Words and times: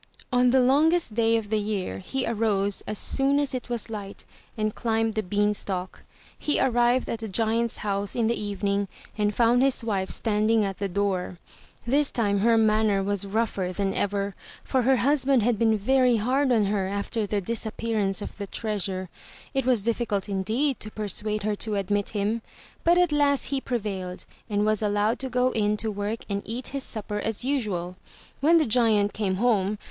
On 0.33 0.49
the 0.49 0.63
longest 0.63 1.13
day 1.13 1.37
of 1.37 1.51
the 1.51 1.59
year 1.59 1.99
he 1.99 2.25
arose 2.25 2.81
as 2.87 2.97
soon 2.97 3.39
as 3.39 3.53
it 3.53 3.69
was 3.69 3.87
light 3.87 4.25
and 4.57 4.73
climbed 4.73 5.13
the 5.13 5.21
beanstalk. 5.21 6.01
He 6.39 6.59
arrived 6.59 7.07
at 7.07 7.19
the 7.19 7.29
giant's 7.29 7.77
house 7.85 8.15
in 8.15 8.25
the 8.25 8.33
evening 8.33 8.87
and 9.15 9.31
found 9.31 9.61
his 9.61 9.83
wife 9.83 10.09
standing 10.09 10.65
at 10.65 10.79
the 10.79 10.89
door. 10.89 11.37
This 11.85 12.09
time 12.09 12.39
her 12.39 12.57
manner 12.57 13.03
was 13.03 13.27
rougher 13.27 13.71
than 13.71 13.93
ever, 13.93 14.33
for 14.63 14.81
her 14.81 14.95
husband 14.95 15.43
had 15.43 15.59
been 15.59 15.77
very 15.77 16.15
hard 16.15 16.51
on 16.51 16.65
her 16.65 16.87
after 16.87 17.27
the 17.27 17.39
disappearance 17.39 18.23
of 18.23 18.35
the 18.39 18.47
treasure 18.47 19.07
It 19.53 19.67
was 19.67 19.83
difficult 19.83 20.27
indeed 20.27 20.79
to 20.79 20.89
persuade 20.89 21.43
her 21.43 21.53
to 21.57 21.75
admit 21.75 22.09
him. 22.09 22.41
But 22.83 22.97
at 22.97 23.11
last 23.11 23.49
he 23.53 23.61
prevailed 23.61 24.25
and 24.49 24.65
was 24.65 24.81
allowed 24.81 25.19
to 25.19 25.29
go 25.29 25.51
in 25.51 25.77
to 25.77 25.91
work 25.91 26.21
and 26.27 26.41
eat 26.43 26.69
his 26.69 26.83
supper 26.83 27.19
as 27.19 27.45
usual. 27.45 27.97
When 28.39 28.57
the 28.57 28.65
giant 28.65 29.13
came 29.13 29.35
home. 29.35 29.77